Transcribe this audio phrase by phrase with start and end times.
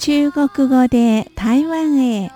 [0.00, 2.32] 中国語で台湾へ。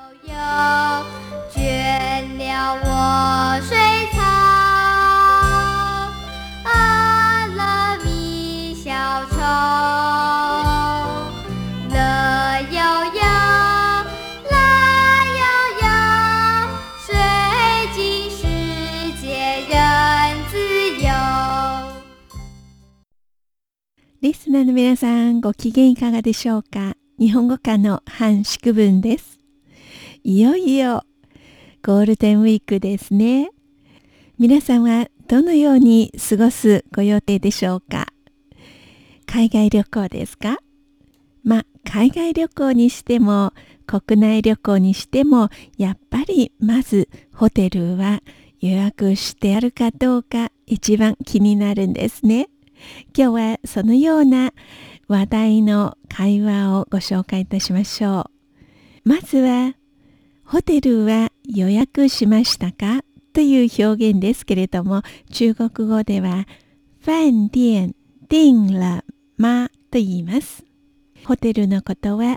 [24.20, 26.94] リスナーの皆さんご機嫌いかがでしょうか？
[27.16, 29.38] 日本語科の半宿文です。
[30.24, 31.04] いよいよ
[31.80, 33.50] ゴールデンウィークですね。
[34.36, 38.08] 皆さんはどのように過ごすご予定でしょうか？
[39.26, 40.58] 海外旅行ですか？
[41.44, 43.52] まあ海外旅行にしても
[43.86, 48.22] 国内旅行にしてもやっぱりまずホテルは
[48.58, 52.48] 予約してあるかどうか一番気になるんですね。
[53.16, 54.52] 今日はそのような
[55.08, 58.30] 話題の会話をご紹介いたしましょ
[59.04, 59.08] う。
[59.08, 59.74] まずは
[60.44, 66.46] ホテルは予約しましたかという表現ですけれども中国語では
[67.06, 67.94] 飯店
[68.28, 69.02] 訂了
[69.36, 70.64] 吗と言います。
[71.24, 72.36] ホテルのことは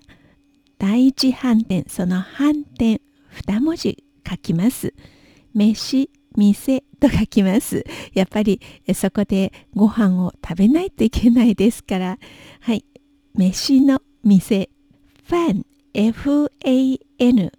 [0.80, 4.94] 第一飯店その飯店二文字書きます。
[5.54, 7.84] 飯店と書きます。
[8.14, 8.62] やっぱり
[8.94, 12.18] そこでご飯を食べないといけないですから。
[12.62, 12.86] はい。
[13.34, 14.70] 飯の店。
[15.26, 17.52] ファン F-A-N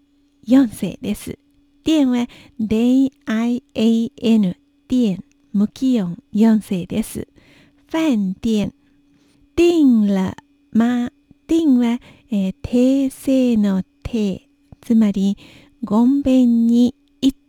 [0.47, 1.39] 4世です。
[1.85, 2.27] 店は
[2.59, 4.57] D-I-A-N
[4.89, 5.25] 店。
[5.53, 7.27] 無気温4世です。
[7.93, 8.73] 飯店。
[9.57, 10.35] 訂了
[10.73, 11.11] ま
[11.49, 11.99] 訂は、
[12.31, 14.43] えー、訂正の訂
[14.81, 15.37] つまり
[15.83, 16.95] ごんべんに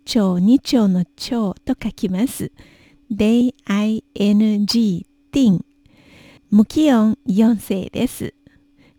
[0.09, 2.51] 一丁二丁の丁と書きます。
[3.11, 5.63] D-I-N-G ティン
[6.49, 8.33] 無気温4世です。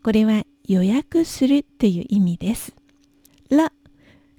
[0.05, 2.73] これは予約するという意味です。
[3.51, 3.73] ら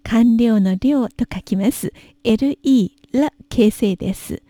[0.04, 1.92] 完了の量と書きます。
[2.24, 4.42] LE ら形成です。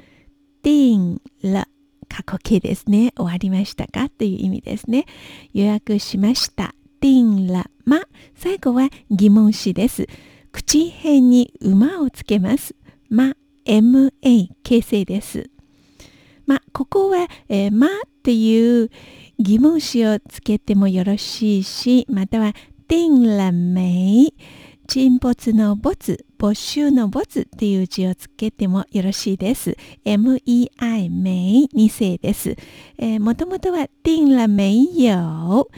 [0.62, 1.68] ティンら
[2.08, 3.14] 過去形ですね。
[3.16, 4.10] 終わりましたか？
[4.10, 5.08] という意味ですね。
[5.56, 6.76] 予約しました。
[7.00, 8.04] ティンらま
[8.36, 10.06] 最後は疑問詞です。
[10.52, 12.76] 口辺に馬をつけます。
[13.10, 13.36] ま、
[13.66, 14.12] ma
[14.64, 15.50] 形成です。
[16.46, 17.88] ま、ここは、えー、ま
[18.24, 18.90] という
[19.40, 22.54] 疑問詞をつけてもよろしいし、または、
[22.88, 24.34] 定了没
[24.88, 29.78] 沈没の没、没収の没っていう字をつけてもよろしいです。
[30.04, 32.58] mei 没二世です。
[32.98, 35.70] えー、もともとは定了没有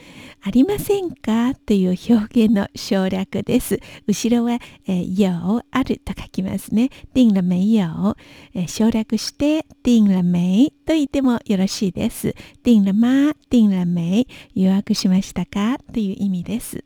[0.45, 1.55] ありませんか？
[1.55, 3.79] という表現の省略です。
[4.05, 5.29] 後ろは、えー、有
[5.71, 6.89] あると書きますね。
[7.13, 8.17] 定了没有、
[8.53, 12.35] えー、省略して定了没と言ってもよろしいです。
[12.61, 15.79] 定了ま、定了没予約しましたか？
[15.93, 16.83] という意味です。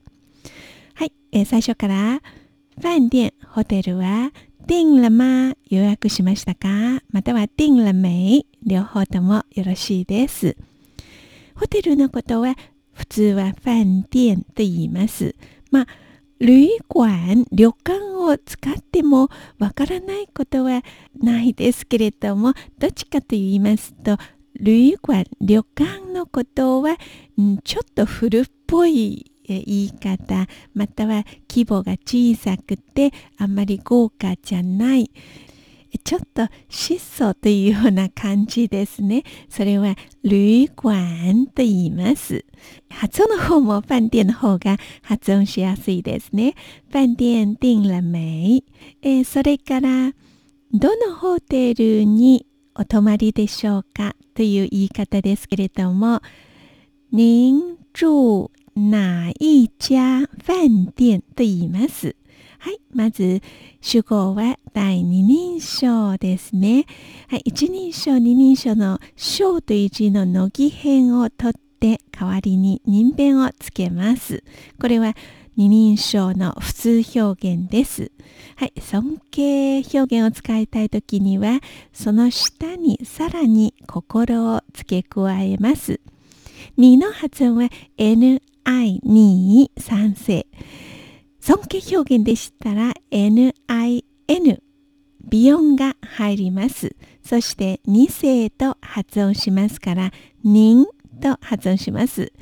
[0.93, 2.21] はい、えー、最初から
[2.79, 4.31] 飯店、ホテルは
[4.67, 7.01] 定了吗予約しましたか？
[7.09, 10.55] または定了没両方ともよろしいです。
[11.55, 12.55] ホテルのことは
[12.97, 15.35] 普通は飯店と言います。
[15.71, 15.87] まあ、
[16.39, 20.83] 旅館、旅館を使ってもわからないことは
[21.19, 24.17] ないですけれども、どっちかと言いますと、
[24.59, 26.97] 旅館、旅館のことは、
[27.37, 35.11] うん、ちょっと古っぽい言い方、または規模が小さくてあんまり豪華じゃない。
[35.97, 39.23] ちょっと質素というような感じですね。
[39.49, 42.45] それは旅館と言います。
[42.89, 46.55] 発音の方も飯店の方が発音しやすいですね。
[46.91, 48.63] 飯店訂了没、
[49.01, 50.13] えー、それから
[50.73, 56.21] どのホテルにお泊まりでしょうかという言い方ですけれども
[57.11, 60.27] 您住哪一家？
[60.45, 62.15] 飯店と言います。
[62.59, 63.41] はい、まず
[63.81, 66.85] 主語は第二人称ですね。
[67.29, 74.43] はい、一人称、二人称の称という字の乃木編を取って代わりに人弁をつけます。
[74.79, 75.15] これは
[75.55, 78.11] 二人称の普通表現です。
[78.57, 81.61] はい、尊敬表現を使いたいときには、
[81.93, 85.99] その下にさらに心を付け加えます。
[86.77, 90.47] 2の発音は ni、2、3世。
[91.47, 93.53] 尊敬表現でしたら NIN
[95.29, 96.93] 微音が入ります。
[97.23, 100.11] そして2世と発音しますから
[100.43, 100.85] 人
[101.21, 102.33] と発音します。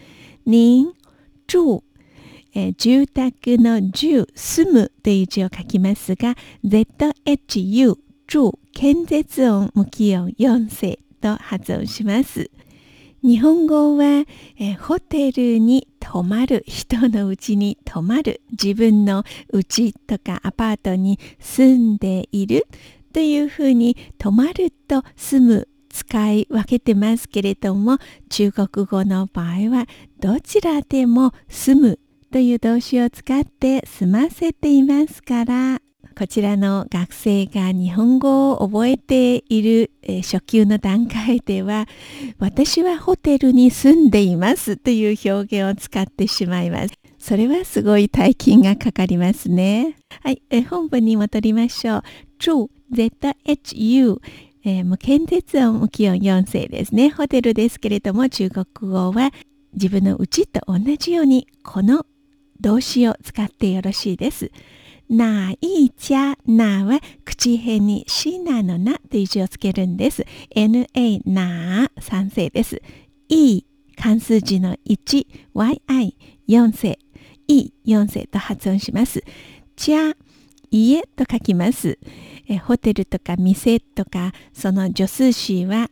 [0.48, 0.92] 人
[1.46, 1.84] 住、
[2.56, 6.34] え住宅の住住むという字を書きますが
[6.66, 12.50] ZHU 住建絶音無気音4世と発音します。
[13.26, 14.24] 日本語は、
[14.60, 22.68] えホテルに泊まる人のうちに泊まる自分の家とかアパートに住んでいる
[23.14, 27.98] というふうに泊まると住む使い分けてますけれども
[28.30, 29.88] 中国語の場合は
[30.20, 32.00] どちらでも住む
[32.32, 35.85] という動詞を使って済ませていますから。
[36.18, 41.88] こちらの学生が日本語を覚えている、え初級の段階では
[42.40, 46.94] 私はホテルに住んでいますという表現を使ってしまいます。
[47.20, 49.98] それはすごい大金がかかりますね。
[50.22, 52.04] はい、え本文に戻りましょう。
[52.40, 54.20] 住 ZHU
[54.68, 57.10] えー、無検絶音無気音4世ですね。
[57.10, 59.32] ホテルですけれども中国語は
[59.74, 62.06] 自分のうちと同じようにこの
[62.62, 64.52] 動詞を使ってよろしいです。
[65.10, 70.26] な一家なは口辺にしなのなという字をつけるんです。
[70.56, 72.82] na な賛成です。
[73.30, 73.64] い
[73.96, 77.00] 関数字の1 yi4 世
[77.48, 79.24] い4世と発音します。
[79.76, 80.14] じゃ
[80.72, 82.00] 家と書きます。
[82.48, 85.90] えホテルとか店とかその助数詞は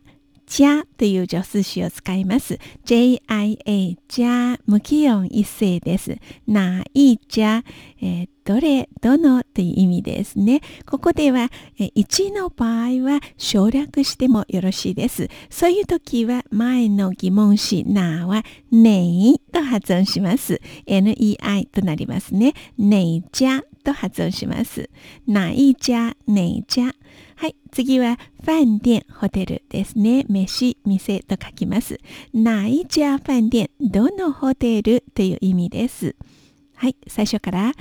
[0.62, 2.58] ゃという助数詞を使います。
[2.84, 6.16] jia じゃ無気音一声です。
[6.46, 7.64] ないじゃ、
[8.00, 10.60] えー、どれ、どのという意味ですね。
[10.84, 15.28] ここでは、1の場合は省略してもよろしいです。
[15.48, 20.60] そういう時は前の疑問詞なはねいと発音します。
[20.86, 22.52] nei となりますね。
[22.76, 24.90] ねいじゃと発音します。
[25.26, 26.92] ないじゃ、ねいじゃ。
[27.36, 30.26] はい、次は飯店、ホテルですね。
[30.28, 31.98] 飯、店と書きます。
[32.34, 36.14] ないじゃ飯店、どのホテルという意味です。
[36.76, 37.72] はい、最初から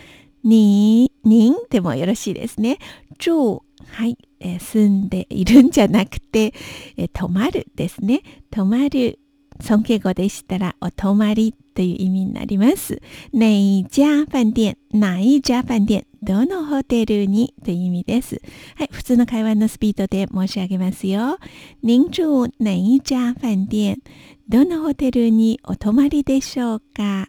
[0.44, 2.78] に、人でもよろしいですね。
[3.20, 6.54] 住、はい、えー、住んでいるんじゃなくて、
[6.98, 8.22] えー、泊まるですね。
[8.52, 9.20] 泊まる、
[9.62, 13.02] 尊敬語でしたら、お泊まりという意味になります。
[13.34, 18.42] 哪一家飯店、哪一家飯店、どのホテルにという意味です。
[18.76, 21.38] はい、普通の会話のスピードで申し上げますよ。
[21.84, 24.00] 您住哪一家飯店、
[24.48, 27.28] どのホテルにお泊まりでしょうか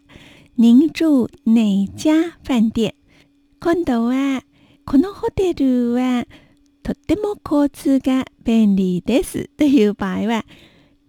[0.57, 2.95] 您住哪家飯店
[3.65, 4.43] 今度は、
[4.85, 6.27] このホテルは
[6.83, 10.45] とっても交通が便利ですという場合は、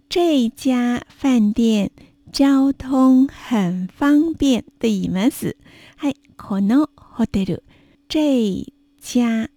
[0.08, 1.92] 这家飯店
[2.32, 5.58] 交通很方便と言います。
[5.98, 7.62] はい、このホテル、
[8.08, 8.64] 这
[9.02, 9.50] 家、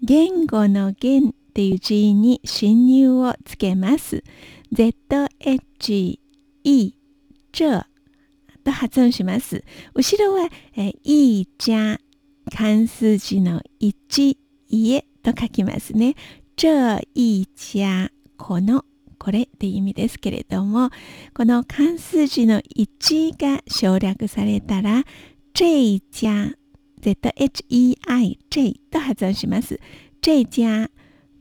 [0.00, 4.22] 言語の言っていう字に侵入をつけます。
[4.72, 6.20] ZHE、
[7.50, 7.84] 这
[8.64, 9.62] と発音します。
[9.94, 11.98] 後ろは、えいいじゃ、
[12.56, 14.36] 関数字の1、
[14.68, 16.14] 家と書きますね。
[16.54, 18.84] 这一家、この
[19.18, 20.90] これって意味ですけれども
[21.34, 25.02] この漢数字の1が省略されたら
[25.54, 26.00] 这家
[27.00, 29.80] ZHEI J と発音します。
[30.20, 30.90] 这家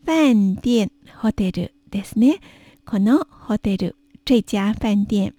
[0.05, 2.39] 飯店ホテルですね。
[2.85, 3.95] このホテル
[4.25, 5.35] 这家飯店。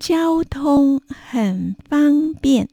[0.00, 2.68] 交通很方便。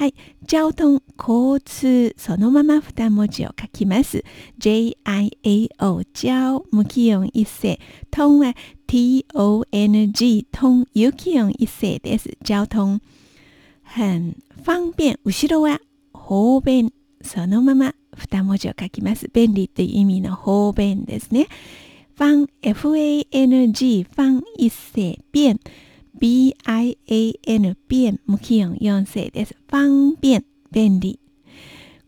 [0.00, 0.14] はい。
[0.50, 4.24] 交通、交通、そのまま2文字を書きます。
[4.56, 7.78] J-I-A-O、交、無気音一声。
[8.10, 8.54] 通は
[8.86, 12.30] T-O-N-G、通、有気音一声です。
[12.40, 13.02] 交通。
[13.84, 15.18] 很方便。
[15.22, 15.82] 後ろは
[16.14, 16.94] 方便。
[17.20, 19.28] そのまま2文字を書きます。
[19.34, 21.46] 便利という意味の方便ですね。
[22.16, 25.60] 方、F-A-N-G、方一声、便。
[26.18, 26.54] Bin
[27.88, 29.56] 便無気音4世です。
[29.70, 29.86] 方
[30.20, 31.20] 便便利。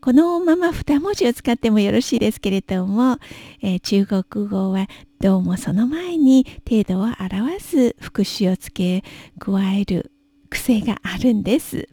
[0.00, 3.18] このまま2文字を使ってもよろしいですけれども、
[3.62, 4.88] えー、中国語は
[5.21, 10.11] どうもその前に程度を表す副詞を付け加える
[10.50, 11.88] 癖があるんです。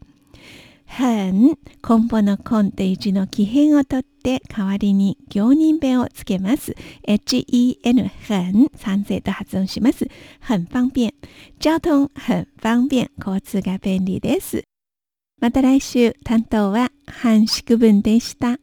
[0.89, 1.55] 很
[1.87, 6.75] 根本の根という字の起変を取って代わりに行人弁をつけます。
[7.07, 10.07] hen 很賛成と発音します。
[10.41, 11.13] 很方便。
[11.63, 13.09] 交通很方便。
[13.17, 14.63] 交通が便利です。
[15.39, 18.57] また来週担当は半宿文でした。